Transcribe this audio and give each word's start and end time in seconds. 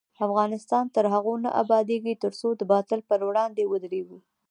افغانستان 0.27 0.85
تر 0.95 1.05
هغو 1.13 1.33
نه 1.43 1.49
ابادیږي، 1.61 2.13
ترڅو 2.23 2.49
د 2.55 2.61
باطل 2.71 2.99
پر 3.09 3.19
وړاندې 3.27 3.63
ودریږو. 3.71 4.19